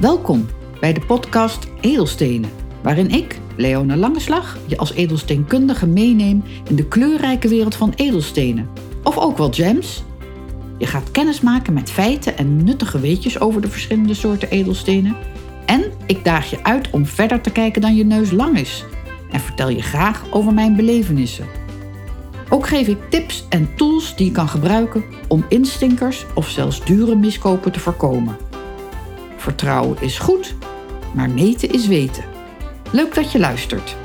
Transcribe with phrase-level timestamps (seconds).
[0.00, 0.46] Welkom
[0.80, 2.50] bij de podcast Edelstenen,
[2.82, 8.68] waarin ik, Leone Langeslag, je als edelsteenkundige meeneem in de kleurrijke wereld van edelstenen.
[9.02, 10.02] Of ook wel gems.
[10.78, 15.16] Je gaat kennis maken met feiten en nuttige weetjes over de verschillende soorten edelstenen.
[15.66, 18.84] En ik daag je uit om verder te kijken dan je neus lang is.
[19.30, 21.46] En vertel je graag over mijn belevenissen.
[22.48, 27.14] Ook geef ik tips en tools die je kan gebruiken om instinkers of zelfs dure
[27.14, 28.45] miskopen te voorkomen.
[29.46, 30.54] Vertrouwen is goed,
[31.14, 32.24] maar meten is weten.
[32.92, 33.96] Leuk dat je luistert.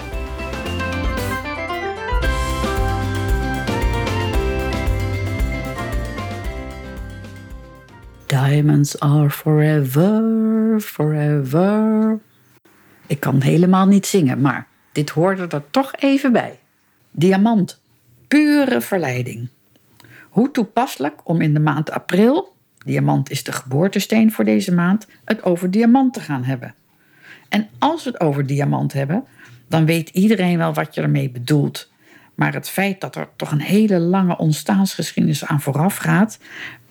[8.26, 12.20] Diamonds are forever, forever.
[13.08, 16.60] Ik kan helemaal niet zingen, maar dit hoorde er toch even bij.
[17.12, 17.82] Diamant,
[18.28, 19.50] pure verleiding.
[20.30, 25.44] Hoe toepasselijk om in de maand april, diamant is de geboortesteen voor deze maand, het
[25.44, 26.76] over diamant te gaan hebben.
[27.50, 29.24] En als we het over diamant hebben,
[29.68, 31.92] dan weet iedereen wel wat je ermee bedoelt.
[32.36, 36.40] Maar het feit dat er toch een hele lange ontstaansgeschiedenis aan vooraf gaat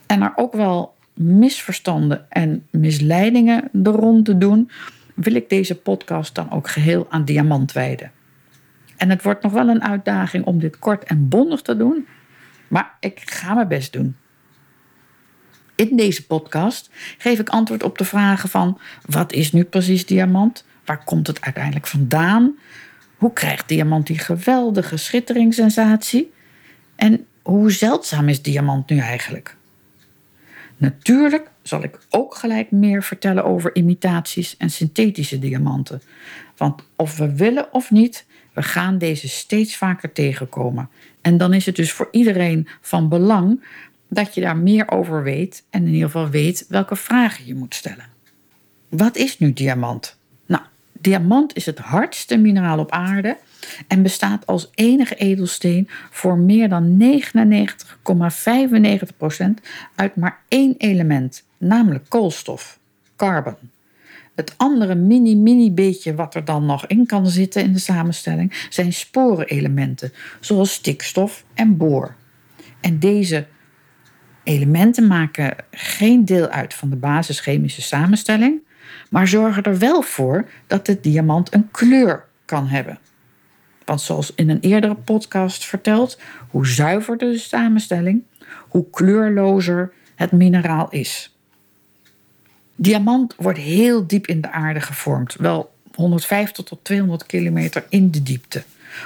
[0.06, 4.70] en er ook wel misverstanden en misleidingen er rond te doen,
[5.14, 8.10] wil ik deze podcast dan ook geheel aan diamant wijden.
[8.96, 12.06] En het wordt nog wel een uitdaging om dit kort en bondig te doen,
[12.68, 14.16] maar ik ga mijn best doen.
[15.80, 20.64] In deze podcast geef ik antwoord op de vragen van wat is nu precies diamant?
[20.84, 22.56] Waar komt het uiteindelijk vandaan?
[23.16, 26.32] Hoe krijgt diamant die geweldige schitteringssensatie?
[26.96, 29.56] En hoe zeldzaam is diamant nu eigenlijk?
[30.76, 36.02] Natuurlijk zal ik ook gelijk meer vertellen over imitaties en synthetische diamanten.
[36.56, 40.88] Want of we willen of niet, we gaan deze steeds vaker tegenkomen.
[41.20, 43.62] En dan is het dus voor iedereen van belang
[44.10, 47.74] dat je daar meer over weet en in ieder geval weet welke vragen je moet
[47.74, 48.04] stellen.
[48.88, 50.18] Wat is nu diamant?
[50.46, 53.36] Nou, diamant is het hardste mineraal op aarde
[53.88, 57.04] en bestaat als enige edelsteen voor meer dan 99,95%
[59.94, 62.78] uit maar één element, namelijk koolstof,
[63.16, 63.56] carbon.
[64.34, 68.92] Het andere mini-mini beetje wat er dan nog in kan zitten in de samenstelling zijn
[68.92, 72.14] sporenelementen, zoals stikstof en boor.
[72.80, 73.46] En deze
[74.42, 78.60] elementen maken geen deel uit van de basischemische samenstelling,
[79.10, 82.98] maar zorgen er wel voor dat de diamant een kleur kan hebben.
[83.84, 86.18] Want zoals in een eerdere podcast verteld,
[86.48, 88.22] hoe zuiverder de samenstelling,
[88.68, 91.34] hoe kleurlozer het mineraal is.
[92.76, 98.22] Diamant wordt heel diep in de aarde gevormd, wel 150 tot 200 kilometer in de
[98.22, 98.62] diepte,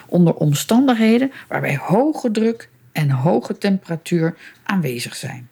[0.06, 5.48] onder omstandigheden waarbij hoge druk en hoge temperatuur aanwezig zijn.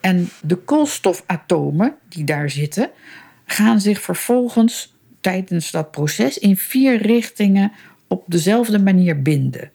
[0.00, 2.90] En de koolstofatomen die daar zitten,
[3.44, 7.72] gaan zich vervolgens tijdens dat proces in vier richtingen
[8.06, 9.70] op dezelfde manier binden.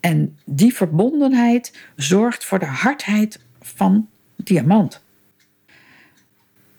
[0.00, 5.02] En die verbondenheid zorgt voor de hardheid van diamant.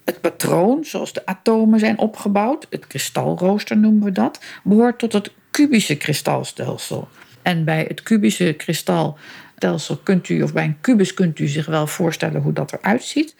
[0.06, 5.32] Het patroon, zoals de atomen zijn opgebouwd, het kristalrooster noemen we dat, behoort tot het
[5.52, 7.08] kubische kristalstelsel.
[7.42, 11.88] En bij het kubische kristalstelsel kunt u, of bij een kubus kunt u zich wel
[11.88, 13.36] voorstellen hoe dat eruit ziet.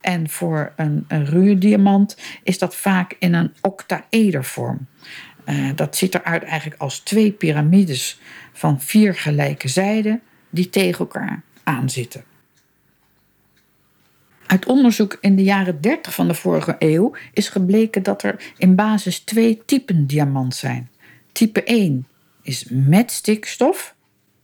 [0.00, 4.86] En voor een, ruwe diamant is dat vaak in een octaedervorm.
[5.46, 8.20] Uh, dat ziet eruit eigenlijk als twee piramides
[8.52, 12.24] van vier gelijke zijden die tegen elkaar aanzitten.
[14.46, 18.74] Uit onderzoek in de jaren 30 van de vorige eeuw is gebleken dat er in
[18.74, 20.90] basis twee typen diamant zijn.
[21.32, 22.06] Type 1
[22.46, 23.94] is met stikstof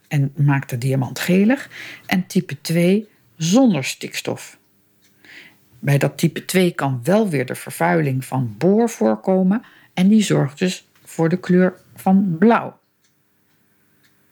[0.08, 1.70] en maakt de diamant gelig,
[2.06, 4.58] en type 2 zonder stikstof.
[5.78, 9.62] Bij dat type 2 kan wel weer de vervuiling van boor voorkomen
[9.94, 12.78] en die zorgt dus voor de kleur van blauw.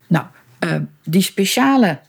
[0.06, 0.26] Nou,
[0.64, 2.00] uh, die speciale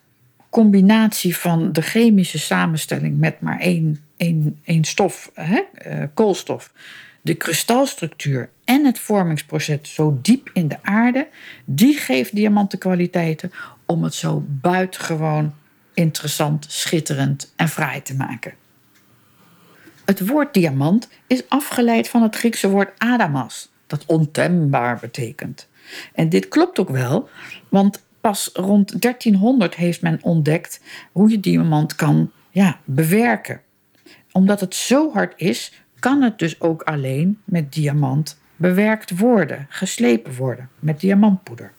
[0.49, 6.73] combinatie van de chemische samenstelling met maar één, één, één stof, hè, uh, koolstof,
[7.21, 11.27] de kristalstructuur en het vormingsproces zo diep in de aarde,
[11.65, 13.51] die geeft diamanten kwaliteiten
[13.85, 15.53] om het zo buitengewoon
[15.93, 18.53] interessant, schitterend en fraai te maken.
[20.05, 25.69] Het woord diamant is afgeleid van het Griekse woord adamas, dat ontembaar betekent.
[26.13, 27.29] En dit klopt ook wel,
[27.69, 30.81] want pas rond 1300 heeft men ontdekt
[31.11, 33.61] hoe je diamant kan ja, bewerken.
[34.31, 40.35] Omdat het zo hard is, kan het dus ook alleen met diamant bewerkt worden, geslepen
[40.35, 41.71] worden met diamantpoeder.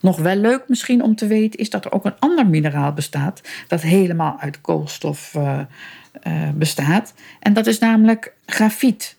[0.00, 3.42] Nog wel leuk misschien om te weten is dat er ook een ander mineraal bestaat
[3.68, 5.60] dat helemaal uit koolstof uh,
[6.26, 7.14] uh, bestaat.
[7.40, 9.16] En dat is namelijk grafiet.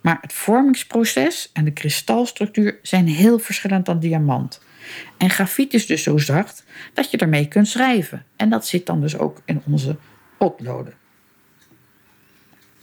[0.00, 4.62] Maar het vormingsproces en de kristalstructuur zijn heel verschillend dan diamant.
[5.16, 8.24] En grafiet is dus zo zacht dat je ermee kunt schrijven.
[8.36, 9.96] En dat zit dan dus ook in onze
[10.38, 10.94] potloden.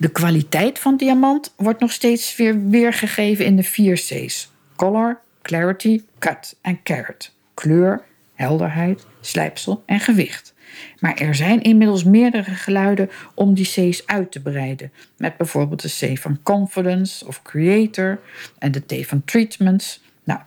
[0.03, 6.01] De kwaliteit van diamant wordt nog steeds weer weergegeven in de vier C's: color, clarity,
[6.19, 7.31] cut en carat.
[7.53, 8.03] Kleur,
[8.33, 10.53] helderheid, slijpsel en gewicht.
[10.99, 14.91] Maar er zijn inmiddels meerdere geluiden om die C's uit te breiden.
[15.17, 18.19] Met bijvoorbeeld de C van confidence of creator
[18.59, 20.01] en de T van treatments.
[20.23, 20.39] Nou,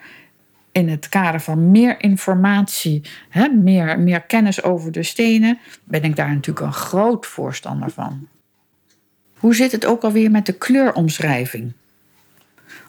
[0.72, 6.16] in het kader van meer informatie, hè, meer, meer kennis over de stenen, ben ik
[6.16, 8.28] daar natuurlijk een groot voorstander van.
[9.36, 11.72] Hoe zit het ook alweer met de kleuromschrijving?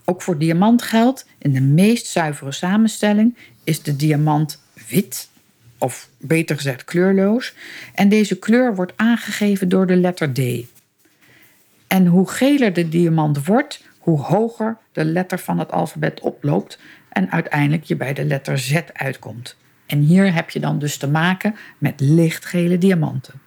[0.05, 5.29] Ook voor diamant geldt, in de meest zuivere samenstelling is de diamant wit,
[5.77, 7.53] of beter gezegd kleurloos,
[7.93, 10.39] en deze kleur wordt aangegeven door de letter D.
[11.87, 16.79] En hoe geler de diamant wordt, hoe hoger de letter van het alfabet oploopt
[17.09, 19.55] en uiteindelijk je bij de letter Z uitkomt.
[19.85, 23.46] En hier heb je dan dus te maken met lichtgele diamanten.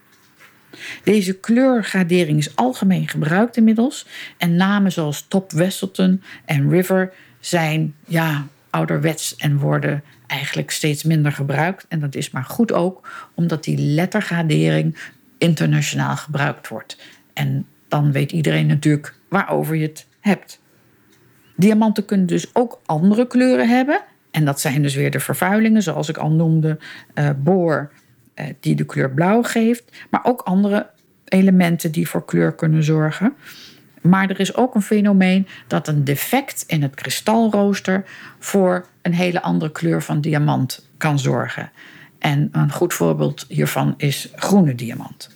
[1.05, 4.07] Deze kleurgradering is algemeen gebruikt inmiddels
[4.37, 11.33] en namen zoals Top Wesselton en River zijn ja, ouderwets en worden eigenlijk steeds minder
[11.33, 11.87] gebruikt.
[11.89, 14.97] En dat is maar goed ook, omdat die lettergradering
[15.39, 16.97] internationaal gebruikt wordt.
[17.33, 20.61] En dan weet iedereen natuurlijk waarover je het hebt.
[21.57, 24.01] Diamanten kunnen dus ook andere kleuren hebben.
[24.31, 26.79] En dat zijn dus weer de vervuilingen, zoals ik al noemde,
[27.15, 27.93] uh, boor,
[28.61, 29.85] die de kleur blauw geeft.
[30.11, 30.91] Maar ook andere
[31.25, 33.35] elementen die voor kleur kunnen zorgen.
[34.01, 38.05] Maar er is ook een fenomeen dat een defect in het kristalrooster
[38.39, 41.71] voor een hele andere kleur van diamant kan zorgen.
[42.19, 45.31] En een goed voorbeeld hiervan is groene diamant.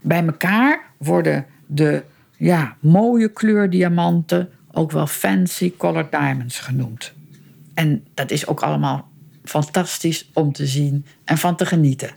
[0.00, 2.02] Bij elkaar worden de
[2.36, 7.12] ja, mooie kleurdiamanten ook wel fancy colored diamonds genoemd.
[7.74, 9.08] En dat is ook allemaal
[9.44, 12.10] fantastisch om te zien en van te genieten.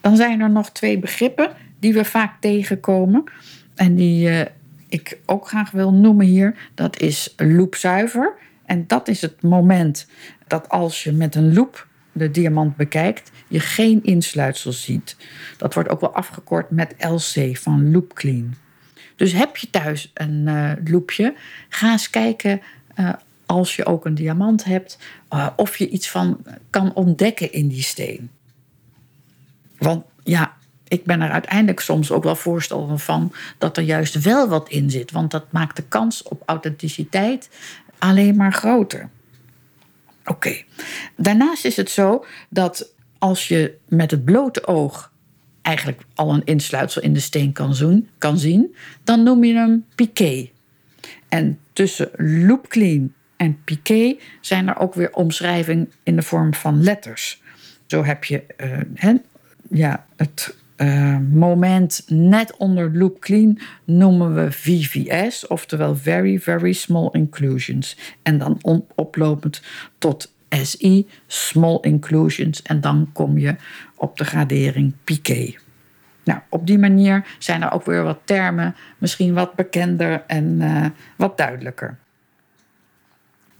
[0.00, 3.24] Dan zijn er nog twee begrippen die we vaak tegenkomen
[3.74, 4.40] en die uh,
[4.88, 6.56] ik ook graag wil noemen hier.
[6.74, 8.34] Dat is loopzuiver.
[8.64, 10.06] En dat is het moment
[10.46, 15.16] dat als je met een loop de diamant bekijkt, je geen insluitsel ziet.
[15.56, 18.54] Dat wordt ook wel afgekort met LC van loop clean.
[19.16, 21.34] Dus heb je thuis een uh, loopje,
[21.68, 22.60] ga eens kijken
[22.96, 23.12] uh,
[23.50, 24.98] als je ook een diamant hebt,
[25.30, 28.30] uh, of je iets van kan ontdekken in die steen.
[29.78, 30.56] Want ja,
[30.88, 34.90] ik ben er uiteindelijk soms ook wel voorstander van dat er juist wel wat in
[34.90, 35.10] zit.
[35.10, 37.50] Want dat maakt de kans op authenticiteit
[37.98, 39.08] alleen maar groter.
[40.24, 40.62] Oké.
[41.16, 45.12] Daarnaast is het zo dat als je met het blote oog
[45.62, 48.74] eigenlijk al een insluitsel in de steen kan, kan zien,
[49.04, 50.50] dan noem je hem piqué.
[51.28, 52.10] En tussen
[52.46, 57.42] loop clean en piqué zijn er ook weer omschrijvingen in de vorm van letters.
[57.86, 58.44] Zo heb je
[59.04, 59.14] uh,
[59.70, 67.08] ja, het uh, moment net onder loop clean noemen we VVS, oftewel Very Very Small
[67.12, 67.96] Inclusions.
[68.22, 69.62] En dan oplopend
[69.98, 72.62] tot SI, Small Inclusions.
[72.62, 73.56] En dan kom je
[73.96, 75.54] op de gradering Piqué.
[76.24, 80.86] Nou, op die manier zijn er ook weer wat termen, misschien wat bekender en uh,
[81.16, 81.98] wat duidelijker.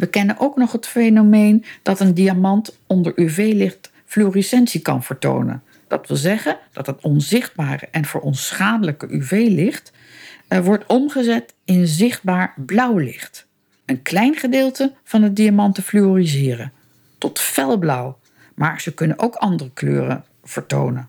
[0.00, 5.62] We kennen ook nog het fenomeen dat een diamant onder UV-licht fluorescentie kan vertonen.
[5.88, 9.92] Dat wil zeggen dat het onzichtbare en voor ons schadelijke UV-licht
[10.48, 13.46] uh, wordt omgezet in zichtbaar blauw licht.
[13.86, 16.72] Een klein gedeelte van de diamanten fluoriseren,
[17.18, 18.18] tot felblauw,
[18.54, 21.08] maar ze kunnen ook andere kleuren vertonen.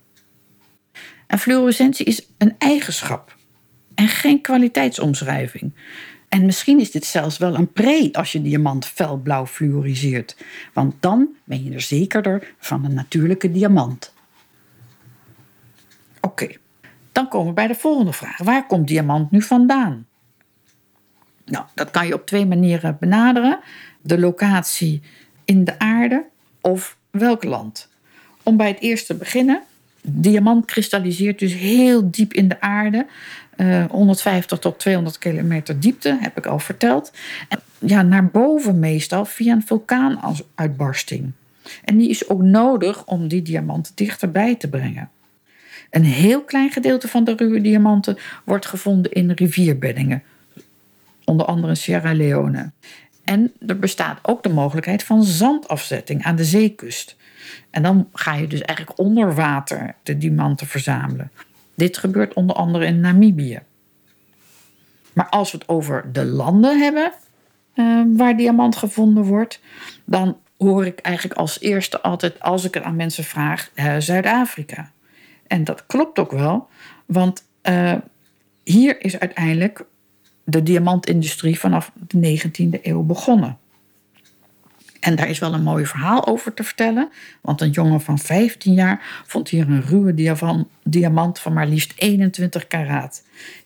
[1.27, 3.35] En fluorescentie is een eigenschap
[3.95, 5.73] en geen kwaliteitsomschrijving.
[6.31, 10.37] En misschien is dit zelfs wel een pre als je diamant felblauw fluoriseert,
[10.73, 14.13] want dan ben je er zekerder van een natuurlijke diamant.
[16.21, 16.47] Oké,
[17.11, 18.37] dan komen we bij de volgende vraag.
[18.37, 20.05] Waar komt diamant nu vandaan?
[21.45, 23.59] Nou, dat kan je op twee manieren benaderen.
[24.01, 25.01] De locatie
[25.45, 26.25] in de aarde
[26.61, 27.89] of welk land.
[28.43, 29.61] Om bij het eerste te beginnen.
[30.01, 33.07] Diamant kristalliseert dus heel diep in de aarde.
[33.57, 37.11] Uh, 150 tot 200 kilometer diepte, heb ik al verteld.
[37.49, 41.31] En ja, naar boven meestal via een vulkaanuitbarsting.
[41.83, 45.09] En die is ook nodig om die diamant dichterbij te brengen.
[45.89, 50.23] Een heel klein gedeelte van de ruwe diamanten wordt gevonden in rivierbeddingen,
[51.25, 52.71] onder andere Sierra Leone.
[53.23, 57.15] En er bestaat ook de mogelijkheid van zandafzetting aan de zeekust.
[57.69, 61.31] En dan ga je dus eigenlijk onder water de diamanten verzamelen.
[61.75, 63.59] Dit gebeurt onder andere in Namibië.
[65.13, 67.11] Maar als we het over de landen hebben
[67.75, 69.59] uh, waar diamant gevonden wordt,
[70.05, 74.91] dan hoor ik eigenlijk als eerste altijd, als ik het aan mensen vraag, uh, Zuid-Afrika.
[75.47, 76.67] En dat klopt ook wel,
[77.05, 77.93] want uh,
[78.63, 79.85] hier is uiteindelijk
[80.43, 83.57] de diamantindustrie vanaf de 19e eeuw begonnen.
[85.01, 87.09] En daar is wel een mooi verhaal over te vertellen.
[87.41, 90.35] Want een jongen van 15 jaar vond hier een ruwe
[90.83, 93.23] diamant van maar liefst 21 karaat.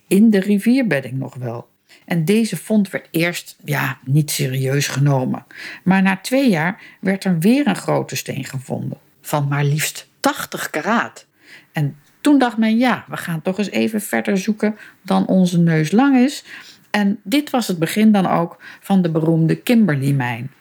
[0.08, 1.68] In de rivierbedding nog wel.
[2.06, 5.46] En deze vond werd eerst ja, niet serieus genomen.
[5.84, 8.98] Maar na twee jaar werd er weer een grote steen gevonden.
[9.22, 11.26] Van maar liefst 80 karaat.
[11.72, 15.92] En toen dacht men, ja, we gaan toch eens even verder zoeken dan onze neus
[15.92, 16.44] lang is.
[16.90, 20.52] En dit was het begin dan ook van de beroemde Kimberley-mijn.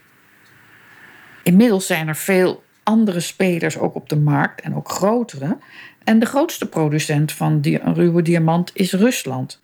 [1.45, 5.59] Inmiddels zijn er veel andere spelers ook op de markt en ook grotere.
[6.05, 7.61] En de grootste producent van
[7.95, 9.61] ruwe diamant is Rusland,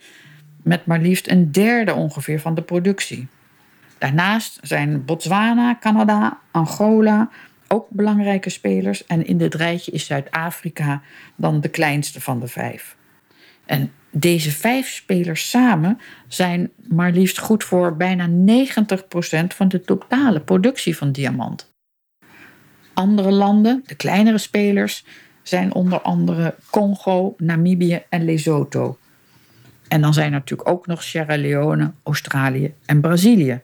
[0.63, 3.29] met maar liefst een derde ongeveer van de productie.
[3.99, 7.31] Daarnaast zijn Botswana, Canada, Angola
[7.69, 9.07] ook belangrijke spelers.
[9.07, 11.03] En in dit rijtje is Zuid-Afrika
[11.37, 12.97] dan de kleinste van de vijf.
[13.67, 18.31] En deze vijf spelers samen zijn maar liefst goed voor bijna 90%
[19.47, 21.70] van de totale productie van diamant.
[23.01, 25.05] Andere landen, de kleinere spelers,
[25.43, 28.99] zijn onder andere Congo, Namibië en Lesotho.
[29.89, 33.61] En dan zijn er natuurlijk ook nog Sierra Leone, Australië en Brazilië.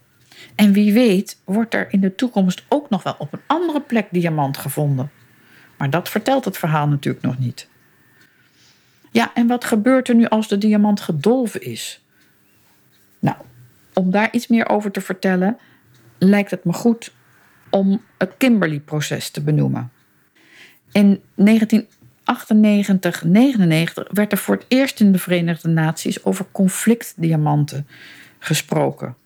[0.54, 4.06] En wie weet wordt er in de toekomst ook nog wel op een andere plek
[4.10, 5.10] diamant gevonden.
[5.78, 7.68] Maar dat vertelt het verhaal natuurlijk nog niet.
[9.10, 12.04] Ja, en wat gebeurt er nu als de diamant gedolven is?
[13.18, 13.36] Nou,
[13.92, 15.58] om daar iets meer over te vertellen,
[16.18, 17.14] lijkt het me goed
[17.70, 19.90] om het Kimberley-proces te benoemen.
[20.92, 27.86] In 1998, 99 werd er voor het eerst in de Verenigde Naties over conflictdiamanten
[28.38, 29.16] gesproken.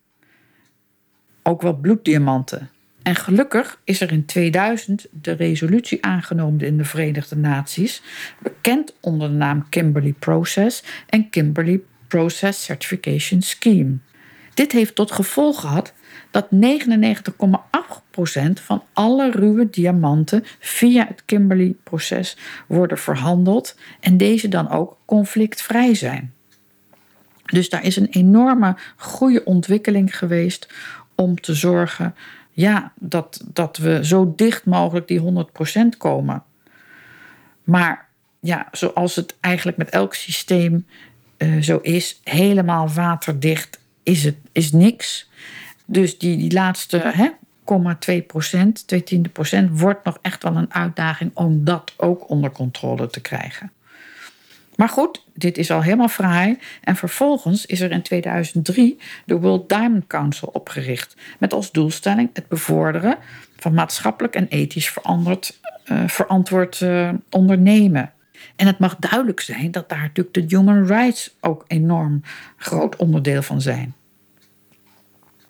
[1.42, 2.70] Ook wel bloeddiamanten.
[3.02, 8.02] En gelukkig is er in 2000 de resolutie aangenomen in de Verenigde Naties,
[8.38, 13.96] bekend onder de naam Kimberley Process en Kimberley Process Certification Scheme.
[14.54, 15.94] Dit heeft tot gevolg gehad
[16.30, 24.96] dat 99,8% van alle ruwe diamanten via het Kimberley-proces worden verhandeld en deze dan ook
[25.04, 26.32] conflictvrij zijn.
[27.44, 30.68] Dus daar is een enorme goede ontwikkeling geweest
[31.14, 32.14] om te zorgen
[32.50, 35.46] ja, dat, dat we zo dicht mogelijk die
[35.94, 36.42] 100% komen.
[37.64, 38.08] Maar
[38.40, 40.86] ja, zoals het eigenlijk met elk systeem
[41.38, 45.30] uh, zo is, helemaal waterdicht is het is niks.
[45.90, 47.30] Dus die, die laatste hè,
[48.20, 52.50] 0,2 procent, 2 tiende procent, wordt nog echt wel een uitdaging om dat ook onder
[52.50, 53.72] controle te krijgen.
[54.76, 56.58] Maar goed, dit is al helemaal fraai.
[56.80, 61.16] En vervolgens is er in 2003 de World Diamond Council opgericht.
[61.38, 63.16] Met als doelstelling het bevorderen
[63.56, 68.12] van maatschappelijk en ethisch veranderd, uh, verantwoord uh, ondernemen.
[68.56, 72.22] En het mag duidelijk zijn dat daar natuurlijk de human rights ook enorm
[72.56, 73.94] groot onderdeel van zijn.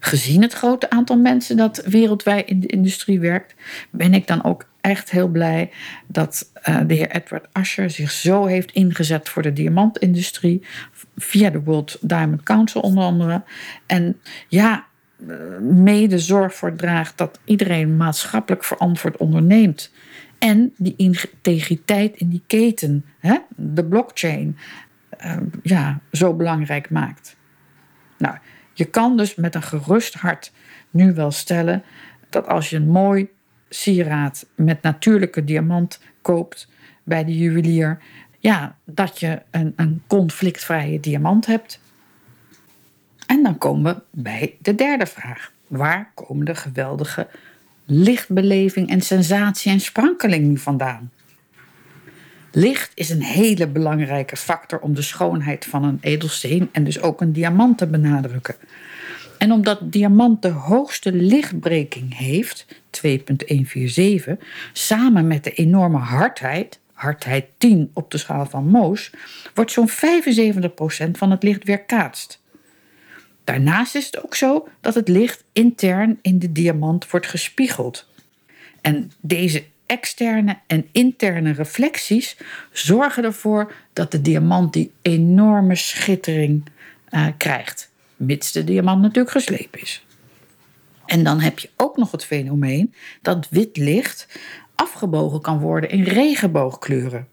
[0.01, 3.55] Gezien het grote aantal mensen dat wereldwijd in de industrie werkt,
[3.91, 5.71] ben ik dan ook echt heel blij
[6.07, 10.63] dat uh, de heer Edward Asher zich zo heeft ingezet voor de diamantindustrie.
[11.17, 13.43] Via de World Diamond Council onder andere.
[13.87, 14.87] En ja,
[15.29, 19.93] eh, mede zorg voor draagt dat iedereen maatschappelijk verantwoord onderneemt.
[20.39, 24.57] En die integriteit in die keten, hè, de blockchain,
[25.25, 27.37] uh, ja, zo belangrijk maakt.
[28.19, 28.37] Nou,
[28.73, 30.53] je kan dus met een gerust hart
[30.91, 31.83] nu wel stellen
[32.29, 33.29] dat als je een mooi
[33.69, 36.69] sieraad met natuurlijke diamant koopt
[37.03, 37.99] bij de juwelier,
[38.39, 41.81] ja, dat je een, een conflictvrije diamant hebt.
[43.27, 45.53] En dan komen we bij de derde vraag.
[45.67, 47.29] Waar komen de geweldige
[47.85, 51.11] lichtbeleving en sensatie en sprankeling vandaan?
[52.53, 57.21] Licht is een hele belangrijke factor om de schoonheid van een edelsteen en dus ook
[57.21, 58.55] een diamant te benadrukken.
[59.39, 64.37] En omdat diamant de hoogste lichtbreking heeft, 2,147,
[64.73, 69.11] samen met de enorme hardheid, hardheid 10 op de schaal van Mohs,
[69.55, 69.93] wordt zo'n 75%
[71.13, 72.43] van het licht weerkaatst.
[73.45, 78.09] Daarnaast is het ook zo dat het licht intern in de diamant wordt gespiegeld.
[78.81, 82.37] En deze externe en interne reflecties
[82.73, 86.65] zorgen ervoor dat de diamant die enorme schittering
[87.11, 90.05] uh, krijgt, mits de diamant natuurlijk geslepen is.
[91.07, 94.29] En dan heb je ook nog het fenomeen dat wit licht
[94.75, 97.29] afgebogen kan worden in regenboogkleuren.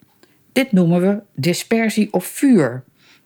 [0.52, 2.84] Dit noemen we dispersie of vuur.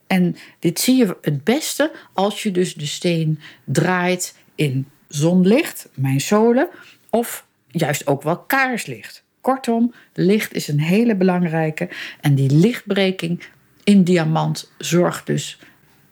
[0.08, 6.22] En dit zie je het beste als je dus de steen draait in zonlicht, mijn
[6.22, 6.70] zolen,
[7.10, 9.24] of juist ook wel kaarslicht.
[9.42, 11.90] Kortom, licht is een hele belangrijke
[12.22, 13.44] en die lichtbreking
[13.84, 15.60] in diamant zorgt dus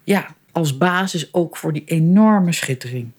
[0.04, 3.12] ja, als basis ook voor die enorme schittering.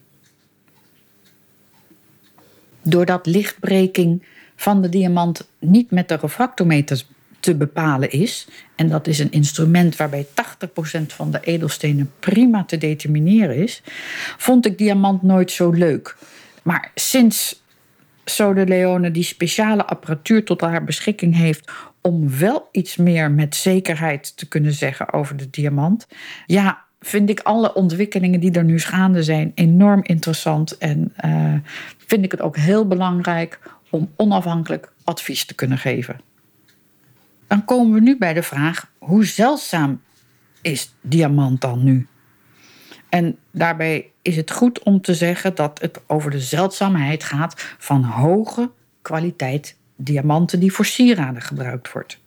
[2.82, 4.22] Doordat lichtbreking
[4.56, 7.02] van de diamant niet met de refractometer
[7.40, 10.28] te bepalen is, en dat is een instrument waarbij 80%
[11.06, 13.82] van de edelstenen prima te determineren is,
[14.36, 16.16] vond ik diamant nooit zo leuk.
[16.62, 17.59] Maar sinds
[18.34, 21.70] Sode Leone die speciale apparatuur tot haar beschikking heeft
[22.00, 26.06] om wel iets meer met zekerheid te kunnen zeggen over de diamant,
[26.46, 31.54] ja, vind ik alle ontwikkelingen die er nu gaande zijn enorm interessant en uh,
[32.06, 33.58] vind ik het ook heel belangrijk
[33.90, 36.20] om onafhankelijk advies te kunnen geven.
[37.46, 40.00] Dan komen we nu bij de vraag: hoe zeldzaam
[40.62, 42.06] is diamant dan nu?
[43.08, 48.04] En daarbij is het goed om te zeggen dat het over de zeldzaamheid gaat van
[48.04, 48.70] hoge
[49.02, 52.18] kwaliteit diamanten die voor sieraden gebruikt wordt.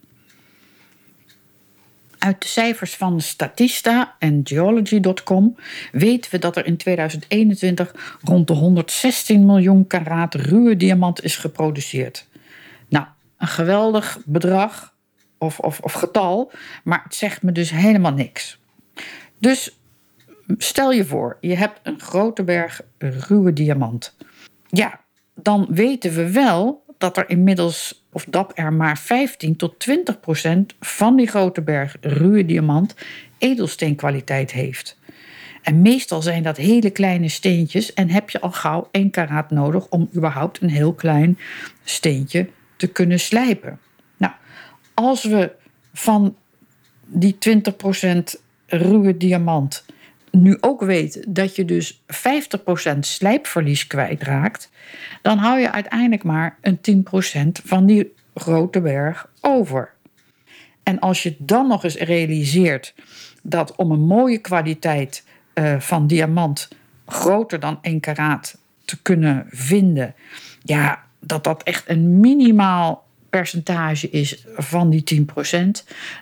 [2.17, 5.55] Uit de cijfers van Statista en Geology.com
[5.91, 12.27] weten we dat er in 2021 rond de 116 miljoen karaat ruwe diamant is geproduceerd.
[12.89, 13.05] Nou,
[13.37, 14.93] een geweldig bedrag
[15.37, 16.51] of, of, of getal,
[16.83, 18.59] maar het zegt me dus helemaal niks.
[19.39, 19.77] Dus
[20.57, 24.15] stel je voor, je hebt een grote berg ruwe diamant.
[24.67, 24.99] Ja,
[25.35, 30.75] dan weten we wel dat er inmiddels, of dat er maar 15 tot 20 procent
[30.79, 32.95] van die grote berg ruwe diamant
[33.37, 34.97] edelsteenkwaliteit heeft.
[35.61, 39.89] En meestal zijn dat hele kleine steentjes en heb je al gauw 1 karaat nodig
[39.89, 41.37] om überhaupt een heel klein
[41.83, 43.79] steentje te kunnen slijpen.
[44.17, 44.33] Nou,
[44.93, 45.51] als we
[45.93, 46.35] van
[47.05, 49.85] die 20% ruwe diamant
[50.37, 52.01] nu ook weet dat je dus
[52.95, 54.69] 50% slijpverlies kwijtraakt,
[55.21, 57.05] dan hou je uiteindelijk maar een
[57.61, 59.93] 10% van die grote berg over.
[60.83, 62.93] En als je dan nog eens realiseert
[63.43, 66.69] dat om een mooie kwaliteit uh, van diamant
[67.05, 70.15] groter dan 1 karaat te kunnen vinden,
[70.61, 75.55] ja, dat dat echt een minimaal percentage is van die 10%,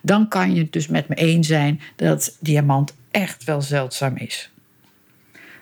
[0.01, 4.51] dan kan je het dus met me eens zijn dat diamant echt wel zeldzaam is.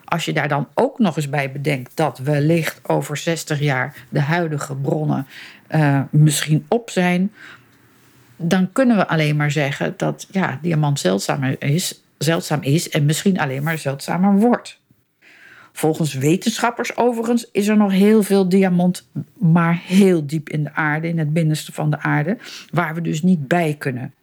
[0.06, 4.22] Als je daar dan ook nog eens bij bedenkt dat wellicht over 60 jaar de
[4.22, 5.28] huidige bronnen
[5.70, 7.32] uh, misschien op zijn,
[8.36, 13.40] dan kunnen we alleen maar zeggen dat ja, diamant zeldzamer is, zeldzaam is en misschien
[13.40, 14.79] alleen maar zeldzamer wordt.
[15.74, 21.08] Volgens wetenschappers overigens is er nog heel veel diamant, maar heel diep in de aarde,
[21.08, 22.38] in het binnenste van de aarde,
[22.72, 24.14] waar we dus niet bij kunnen.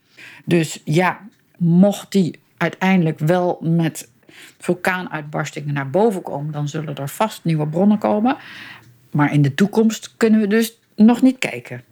[0.45, 1.21] Dus ja,
[1.57, 4.11] mocht die uiteindelijk wel met
[4.59, 8.37] vulkaanuitbarstingen naar boven komen, dan zullen er vast nieuwe bronnen komen.
[9.11, 11.83] Maar in de toekomst kunnen we dus nog niet kijken.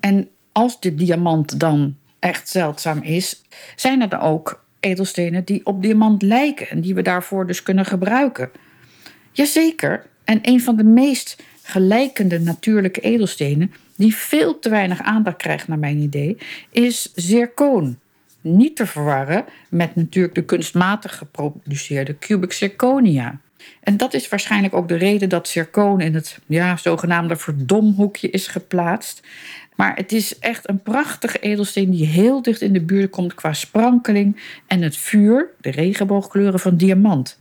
[0.00, 3.42] En als de diamant dan echt zeldzaam is,
[3.76, 7.84] zijn er dan ook edelstenen die op diamant lijken en die we daarvoor dus kunnen
[7.84, 8.50] gebruiken.
[9.32, 15.68] Jazeker, en een van de meest gelijkende natuurlijke edelstenen, die veel te weinig aandacht krijgt
[15.68, 16.36] naar mijn idee,
[16.70, 17.98] is zircoon.
[18.40, 23.40] Niet te verwarren met natuurlijk de kunstmatig geproduceerde cubic zirconia.
[23.80, 28.46] En dat is waarschijnlijk ook de reden dat zircoon in het ja, zogenaamde verdomhoekje is
[28.46, 29.22] geplaatst.
[29.76, 33.52] Maar het is echt een prachtige edelsteen die heel dicht in de buurt komt qua
[33.52, 37.38] sprankeling en het vuur, de regenboogkleuren van diamant.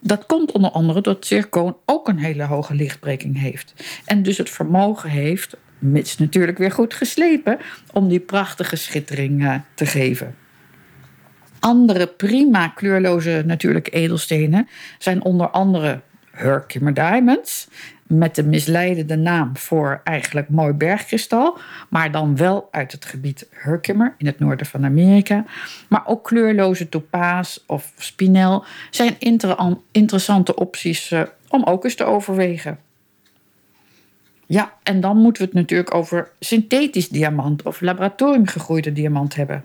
[0.00, 3.74] Dat komt onder andere doordat zircoon ook een hele hoge lichtbreking heeft.
[4.04, 7.58] En dus het vermogen heeft, mits natuurlijk weer goed geslepen,
[7.92, 10.34] om die prachtige schittering eh, te geven.
[11.60, 14.68] Andere prima kleurloze natuurlijke edelstenen
[14.98, 17.68] zijn onder andere Herkimer Diamonds,
[18.06, 24.14] met de misleidende naam voor eigenlijk mooi bergkristal, maar dan wel uit het gebied Herkimer
[24.18, 25.44] in het noorden van Amerika.
[25.88, 29.16] Maar ook kleurloze topaas of spinel zijn
[29.90, 32.78] interessante opties eh, om ook eens te overwegen.
[34.46, 39.64] Ja, en dan moeten we het natuurlijk over synthetisch diamant of laboratoriumgegroeide diamant hebben.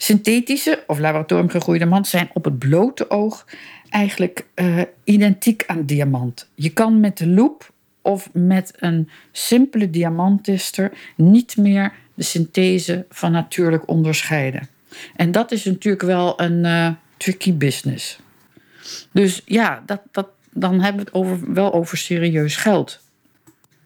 [0.00, 3.46] Synthetische of laboratoriumgegroeide diamant zijn op het blote oog
[3.90, 6.48] eigenlijk uh, identiek aan diamant.
[6.54, 13.32] Je kan met de loop of met een simpele diamanttester niet meer de synthese van
[13.32, 14.68] natuurlijk onderscheiden.
[15.16, 18.18] En dat is natuurlijk wel een uh, tricky business.
[19.12, 23.00] Dus ja, dat, dat, dan hebben we het over, wel over serieus geld.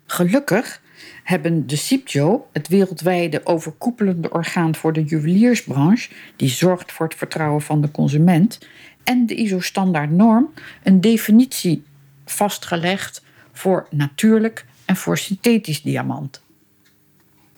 [0.07, 0.82] Gelukkig
[1.23, 7.63] hebben de CIPJO, het wereldwijde overkoepelende orgaan voor de juweliersbranche, die zorgt voor het vertrouwen
[7.63, 8.59] van de consument,
[9.05, 11.83] en de ISO-standaardnorm een definitie
[12.25, 16.43] vastgelegd voor natuurlijk en voor synthetisch diamant.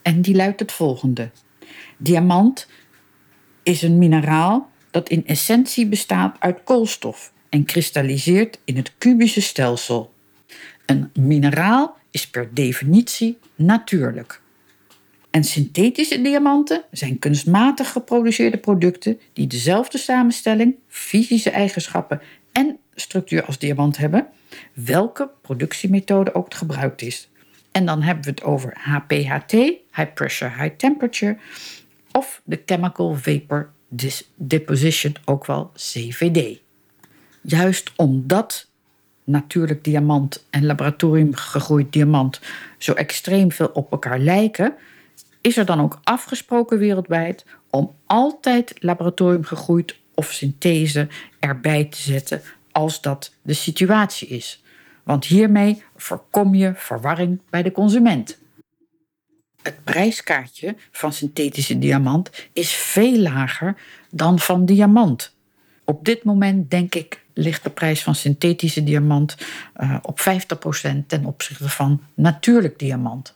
[0.01, 1.29] En die luidt het volgende:
[1.97, 2.67] Diamant
[3.63, 10.13] is een mineraal dat in essentie bestaat uit koolstof en kristalliseert in het kubische stelsel.
[10.85, 14.41] Een mineraal is per definitie natuurlijk.
[15.31, 23.59] En synthetische diamanten zijn kunstmatig geproduceerde producten die dezelfde samenstelling, fysische eigenschappen en structuur als
[23.59, 24.27] diamant hebben,
[24.73, 27.29] welke productiemethode ook gebruikt is.
[27.71, 31.37] En dan hebben we het over HPHT, High Pressure High Temperature,
[32.11, 33.71] of de Chemical Vapor
[34.35, 36.59] Deposition, ook wel CVD.
[37.41, 38.67] Juist omdat
[39.25, 42.39] natuurlijk diamant en laboratorium gegroeid diamant
[42.77, 44.73] zo extreem veel op elkaar lijken,
[45.41, 51.07] is er dan ook afgesproken wereldwijd om altijd laboratorium gegroeid of synthese
[51.39, 54.63] erbij te zetten als dat de situatie is.
[55.03, 58.39] Want hiermee voorkom je verwarring bij de consument.
[59.61, 63.75] Het prijskaartje van synthetische diamant is veel lager
[64.11, 65.35] dan van diamant.
[65.83, 69.37] Op dit moment denk ik ligt de prijs van synthetische diamant
[69.77, 70.23] uh, op 50%
[71.07, 73.35] ten opzichte van natuurlijk diamant.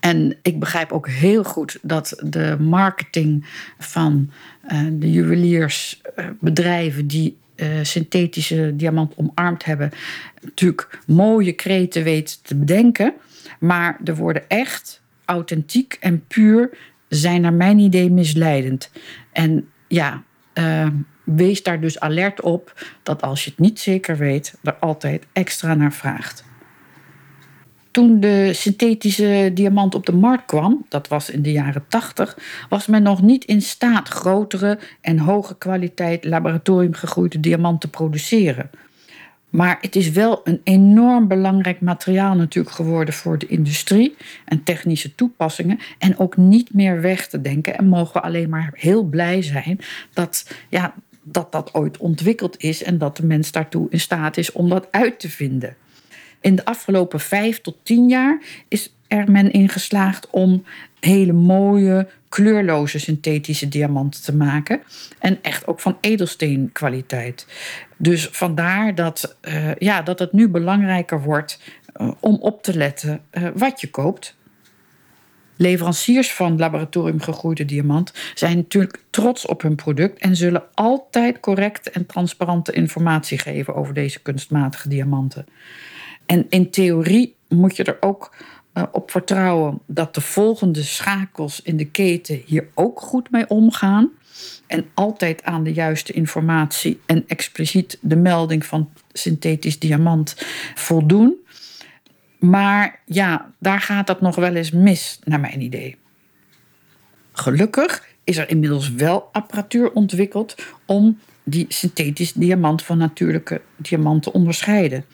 [0.00, 3.46] En ik begrijp ook heel goed dat de marketing
[3.78, 4.30] van
[4.72, 9.90] uh, de juweliersbedrijven die uh, synthetische diamant omarmd hebben,
[10.42, 13.14] natuurlijk mooie kreten weet te bedenken.
[13.58, 16.70] Maar de woorden echt, authentiek en puur
[17.08, 18.90] zijn naar mijn idee misleidend.
[19.32, 20.22] En ja,
[21.36, 25.74] wees daar dus alert op dat als je het niet zeker weet, er altijd extra
[25.74, 26.44] naar vraagt.
[27.90, 32.38] Toen de synthetische diamant op de markt kwam, dat was in de jaren 80,
[32.68, 38.70] was men nog niet in staat grotere en hoge kwaliteit laboratoriumgegroeide diamant te produceren.
[39.50, 45.14] Maar het is wel een enorm belangrijk materiaal natuurlijk geworden voor de industrie en technische
[45.14, 45.78] toepassingen.
[45.98, 47.78] En ook niet meer weg te denken.
[47.78, 49.78] En mogen we alleen maar heel blij zijn
[50.12, 50.94] dat ja,
[51.32, 54.88] dat, dat ooit ontwikkeld is en dat de mens daartoe in staat is om dat
[54.90, 55.76] uit te vinden.
[56.40, 60.64] In de afgelopen vijf tot tien jaar is er men in geslaagd om
[61.00, 64.80] hele mooie, kleurloze synthetische diamanten te maken.
[65.18, 67.46] En echt ook van edelsteenkwaliteit.
[67.96, 71.60] Dus vandaar dat, uh, ja, dat het nu belangrijker wordt
[71.96, 74.36] uh, om op te letten uh, wat je koopt.
[75.58, 82.06] Leveranciers van laboratoriumgegroeide diamant zijn natuurlijk trots op hun product en zullen altijd correcte en
[82.06, 85.46] transparante informatie geven over deze kunstmatige diamanten.
[86.26, 88.36] En in theorie moet je er ook
[88.74, 94.10] uh, op vertrouwen dat de volgende schakels in de keten hier ook goed mee omgaan.
[94.66, 100.36] En altijd aan de juiste informatie en expliciet de melding van synthetisch diamant
[100.74, 101.36] voldoen.
[102.38, 105.96] Maar ja, daar gaat dat nog wel eens mis, naar mijn idee.
[107.32, 110.54] Gelukkig is er inmiddels wel apparatuur ontwikkeld
[110.86, 115.04] om die synthetisch diamant van natuurlijke diamant te onderscheiden.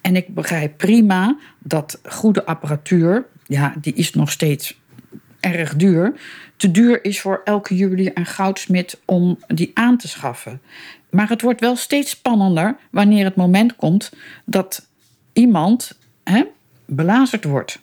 [0.00, 4.80] En ik begrijp prima dat goede apparatuur, ja, die is nog steeds
[5.40, 6.12] erg duur,
[6.56, 10.60] te duur is voor elke juwelier en goudsmid om die aan te schaffen.
[11.10, 14.12] Maar het wordt wel steeds spannender wanneer het moment komt
[14.44, 14.88] dat
[15.32, 16.42] iemand hè,
[16.90, 17.80] belazerd wordt.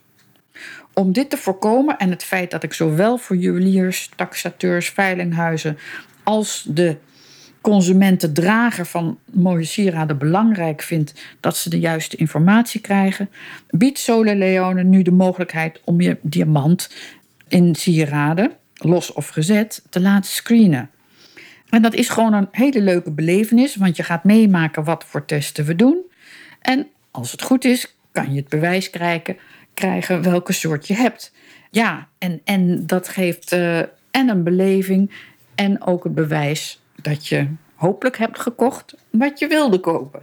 [0.94, 5.78] Om dit te voorkomen en het feit dat ik zowel voor juweliers, taxateurs, veilinghuizen
[6.24, 6.98] als de
[7.62, 13.30] consumenten, drager van mooie sieraden belangrijk vind dat ze de juiste informatie krijgen,
[13.70, 16.90] biedt Sole Leone nu de mogelijkheid om je diamant
[17.48, 20.90] in sieraden, los of gezet, te laten screenen.
[21.70, 25.66] En dat is gewoon een hele leuke belevenis, want je gaat meemaken wat voor testen
[25.66, 25.98] we doen.
[26.62, 29.38] En als het goed is, kan je het bewijs krijgen,
[29.74, 31.32] krijgen welke soort je hebt.
[31.72, 33.78] Ja, en, en dat geeft uh,
[34.12, 35.12] en een beleving
[35.56, 40.22] en ook het bewijs dat je hopelijk hebt gekocht wat je wilde kopen.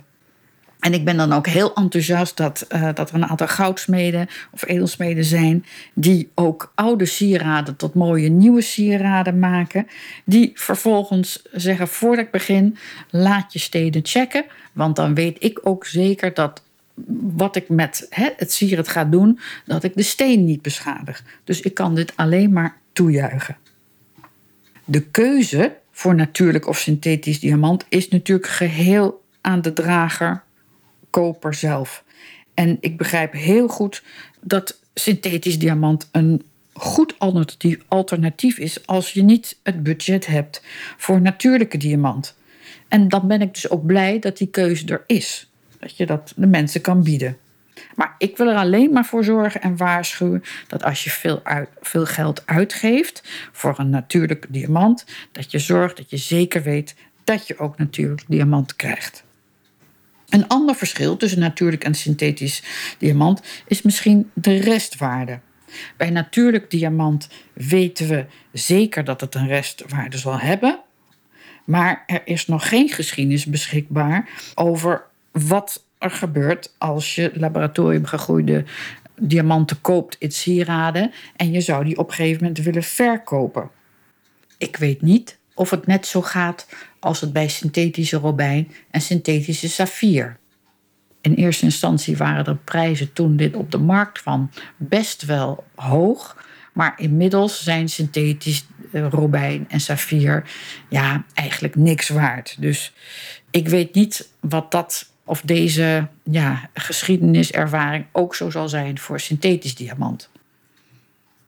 [0.80, 4.66] En ik ben dan ook heel enthousiast dat, uh, dat er een aantal goudsmeden of
[4.66, 5.64] edelsmeden zijn.
[5.94, 9.86] die ook oude sieraden tot mooie nieuwe sieraden maken.
[10.24, 12.76] Die vervolgens zeggen: voordat ik begin,
[13.10, 14.44] laat je steden checken.
[14.72, 16.62] Want dan weet ik ook zeker dat
[17.36, 21.24] wat ik met het sieraad ga doen, dat ik de steen niet beschadig.
[21.44, 23.56] Dus ik kan dit alleen maar toejuichen.
[24.84, 30.42] De keuze voor natuurlijk of synthetisch diamant is natuurlijk geheel aan de drager
[31.10, 32.04] koper zelf.
[32.54, 34.02] En ik begrijp heel goed
[34.40, 37.14] dat synthetisch diamant een goed
[37.88, 40.62] alternatief is als je niet het budget hebt
[40.96, 42.34] voor natuurlijke diamant.
[42.88, 45.48] En dan ben ik dus ook blij dat die keuze er is.
[45.84, 47.36] Dat je dat de mensen kan bieden.
[47.94, 51.68] Maar ik wil er alleen maar voor zorgen en waarschuwen dat als je veel, uit,
[51.80, 56.94] veel geld uitgeeft voor een natuurlijke diamant, dat je zorgt dat je zeker weet
[57.24, 59.24] dat je ook natuurlijk diamant krijgt.
[60.28, 62.62] Een ander verschil tussen natuurlijk en synthetisch
[62.98, 65.38] diamant is misschien de restwaarde.
[65.96, 70.80] Bij natuurlijk diamant weten we zeker dat het een restwaarde zal hebben,
[71.64, 78.64] maar er is nog geen geschiedenis beschikbaar over wat er gebeurt als je laboratoriumgegroeide
[79.20, 83.70] diamanten koopt in sieraden en je zou die op een gegeven moment willen verkopen.
[84.58, 86.66] Ik weet niet of het net zo gaat
[86.98, 90.38] als het bij synthetische robijn en synthetische saffier.
[91.20, 96.42] In eerste instantie waren de prijzen toen dit op de markt kwam best wel hoog.
[96.72, 100.50] Maar inmiddels zijn synthetisch eh, robijn en saffier
[100.88, 102.56] ja, eigenlijk niks waard.
[102.58, 102.92] Dus
[103.50, 109.74] ik weet niet wat dat of deze ja, geschiedeniservaring ook zo zal zijn voor synthetisch
[109.74, 110.30] diamant.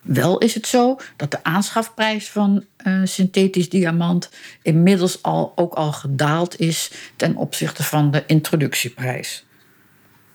[0.06, 4.30] Wel is het zo dat de aanschafprijs van uh, synthetisch diamant
[4.62, 9.44] inmiddels al, ook al gedaald is ten opzichte van de introductieprijs.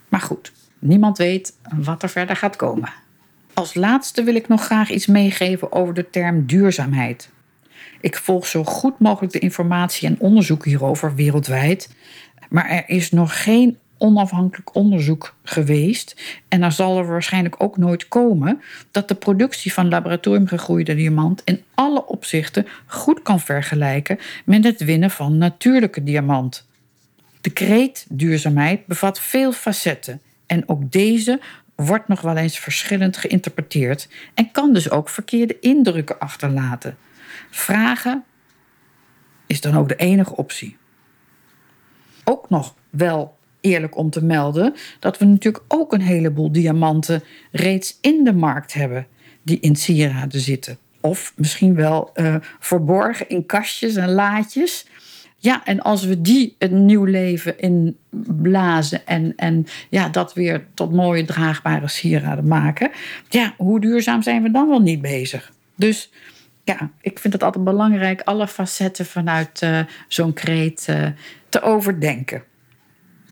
[0.10, 2.94] Maar goed, niemand weet wat er verder gaat komen.
[3.54, 7.30] Als laatste wil ik nog graag iets meegeven over de term duurzaamheid.
[8.02, 11.90] Ik volg zo goed mogelijk de informatie en onderzoek hierover wereldwijd,
[12.52, 16.22] maar er is nog geen onafhankelijk onderzoek geweest.
[16.48, 18.62] En er zal er waarschijnlijk ook nooit komen
[18.92, 25.12] dat de productie van laboratoriumgegroeide diamant in alle opzichten goed kan vergelijken met het winnen
[25.12, 26.68] van natuurlijke diamant.
[27.42, 31.40] De kreet duurzaamheid bevat veel facetten en ook deze
[31.76, 36.98] wordt nog wel eens verschillend geïnterpreteerd en kan dus ook verkeerde indrukken achterlaten.
[37.50, 38.24] Vragen
[39.48, 40.80] is dan ook de enige optie.
[42.24, 47.98] Ook nog wel eerlijk om te melden dat we natuurlijk ook een heleboel diamanten reeds
[48.02, 49.08] in de markt hebben
[49.42, 50.78] die in sieraden zitten.
[51.02, 54.86] Of misschien wel uh, verborgen in kastjes en laadjes.
[55.38, 60.92] Ja, en als we die een nieuw leven inblazen en, en ja, dat weer tot
[60.92, 62.92] mooie draagbare sieraden maken,
[63.30, 65.52] ja, hoe duurzaam zijn we dan wel niet bezig?
[65.76, 66.12] Dus
[66.64, 71.08] ja, ik vind het altijd belangrijk alle facetten vanuit uh, zo'n kreet uh,
[71.52, 72.44] te overdenken.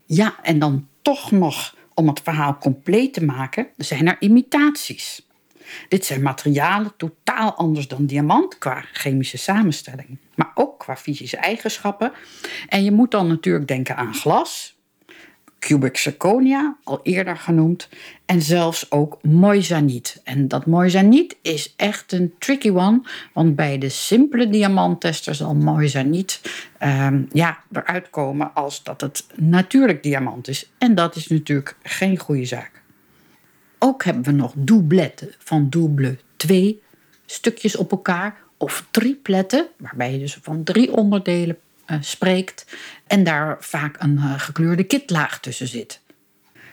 [0.06, 5.28] Ja, en dan toch nog, om het verhaal compleet te maken, zijn er imitaties.
[5.88, 12.12] Dit zijn materialen totaal anders dan diamant qua chemische samenstelling, maar ook qua fysische eigenschappen.
[12.68, 14.79] En je moet dan natuurlijk denken aan glas,
[15.60, 17.88] cubic zirconia, al eerder genoemd,
[18.26, 20.20] en zelfs ook moisaniet.
[20.24, 23.00] En dat moisaniet is echt een tricky one,
[23.32, 26.40] want bij de simpele diamanttester zal moisaniet
[26.82, 30.70] um, ja, eruit komen als dat het natuurlijk diamant is.
[30.78, 32.82] En dat is natuurlijk geen goede zaak.
[33.78, 36.82] Ook hebben we nog doubletten van double twee
[37.26, 41.58] stukjes op elkaar of tripletten, waarbij je dus van drie onderdelen
[42.00, 42.66] spreekt
[43.06, 46.00] en daar vaak een uh, gekleurde kitlaag tussen zit.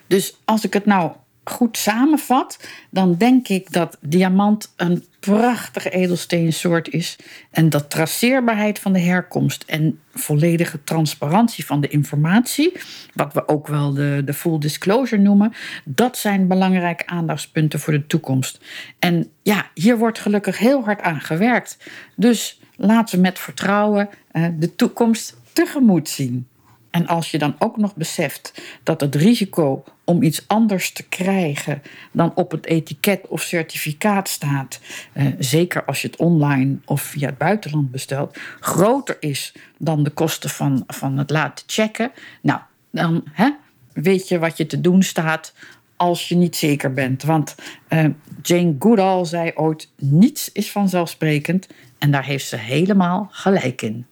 [0.08, 1.12] Dus als ik het nou
[1.44, 7.16] goed samenvat, dan denk ik dat diamant een prachtige edelsteensoort is
[7.52, 12.72] en dat traceerbaarheid van de herkomst en volledige transparantie van de informatie,
[13.14, 15.54] wat we ook wel de, de full disclosure noemen,
[15.84, 18.60] dat zijn belangrijke aandachtspunten voor de toekomst.
[19.00, 21.78] En ja, hier wordt gelukkig heel hard aan gewerkt.
[22.16, 24.10] Dus laten we met vertrouwen
[24.58, 26.48] de toekomst tegemoet zien.
[26.90, 31.82] En als je dan ook nog beseft dat het risico om iets anders te krijgen
[32.12, 34.80] dan op het etiket of certificaat staat,
[35.14, 40.10] eh, zeker als je het online of via het buitenland bestelt, groter is dan de
[40.10, 42.60] kosten van, van het laten checken, nou,
[42.92, 43.50] dan hè,
[43.94, 45.54] weet je wat je te doen staat
[45.96, 47.24] als je niet zeker bent.
[47.24, 47.56] Want
[47.90, 48.06] uh,
[48.42, 51.68] Jane Goodall zei ooit: niets is vanzelfsprekend.
[51.98, 54.06] En daar heeft ze helemaal gelijk in.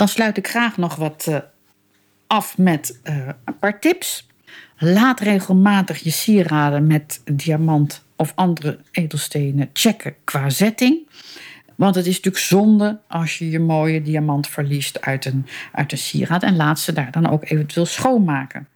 [0.00, 1.36] Dan sluit ik graag nog wat uh,
[2.26, 4.28] af met uh, een paar tips.
[4.78, 11.08] Laat regelmatig je sieraden met diamant of andere edelstenen checken qua zetting.
[11.74, 16.42] Want het is natuurlijk zonde als je je mooie diamant verliest uit een, uit sieraad.
[16.42, 18.68] En laat ze daar dan ook eventueel schoonmaken.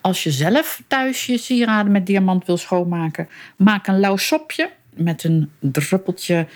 [0.00, 5.24] Als je zelf thuis je sieraden met diamant wil schoonmaken, maak een lauw sopje met
[5.24, 6.46] een druppeltje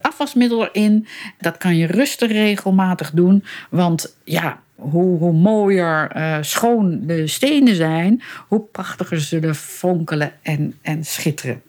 [0.00, 1.06] afwasmiddel erin.
[1.38, 7.74] Dat kan je rustig regelmatig doen, want ja, hoe, hoe mooier uh, schoon de stenen
[7.74, 11.62] zijn, hoe prachtiger ze zullen fonkelen en, en schitteren.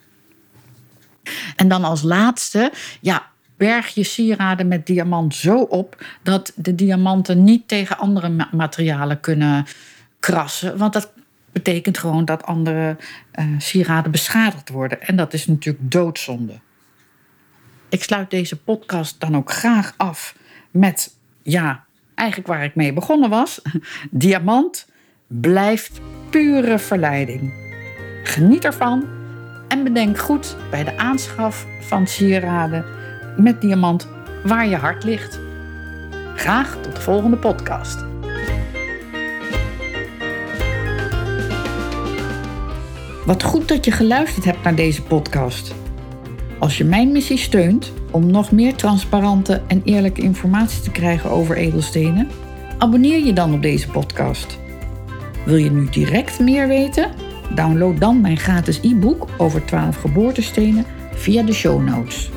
[1.55, 7.43] En dan als laatste, ja, berg je sieraden met diamant zo op dat de diamanten
[7.43, 9.65] niet tegen andere materialen kunnen
[10.19, 10.77] krassen.
[10.77, 11.11] Want dat
[11.55, 12.97] betekent gewoon dat andere
[13.39, 15.01] uh, sieraden beschadigd worden.
[15.01, 16.59] En dat is natuurlijk doodzonde.
[17.89, 20.35] Ik sluit deze podcast dan ook graag af
[20.71, 23.61] met, ja, eigenlijk waar ik mee begonnen was.
[24.11, 24.87] Diamant
[25.27, 27.53] blijft pure verleiding.
[28.23, 29.07] Geniet ervan
[29.67, 32.85] en bedenk goed bij de aanschaf van sieraden
[33.37, 34.07] met diamant
[34.43, 35.39] waar je hart ligt.
[36.35, 38.14] Graag tot de volgende podcast.
[43.25, 45.73] Wat goed dat je geluisterd hebt naar deze podcast.
[46.59, 51.57] Als je mijn missie steunt om nog meer transparante en eerlijke informatie te krijgen over
[51.57, 52.27] edelstenen,
[52.77, 54.59] abonneer je dan op deze podcast.
[55.45, 57.11] Wil je nu direct meer weten?
[57.55, 62.29] Download dan mijn gratis e-book over 12 geboortestenen via de show notes.